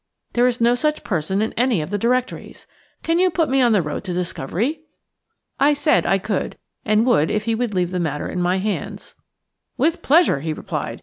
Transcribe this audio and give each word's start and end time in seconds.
There 0.33 0.47
is 0.47 0.59
no 0.59 0.73
such 0.73 1.03
person 1.03 1.43
in 1.43 1.53
any 1.53 1.79
of 1.79 1.91
the 1.91 1.97
directories. 1.99 2.65
Can 3.03 3.19
you 3.19 3.29
put 3.29 3.49
me 3.49 3.61
on 3.61 3.71
the 3.71 3.83
road 3.83 4.03
to 4.05 4.13
discovery?" 4.15 4.81
I 5.59 5.73
said 5.73 6.07
I 6.07 6.17
could 6.17 6.57
and 6.83 7.05
would 7.05 7.29
if 7.29 7.43
he 7.45 7.53
would 7.53 7.75
leave 7.75 7.91
the 7.91 7.99
matter 7.99 8.27
in 8.27 8.41
my 8.41 8.57
hands. 8.57 9.13
"With 9.77 10.01
pleasure," 10.01 10.39
he 10.39 10.53
replied. 10.53 10.99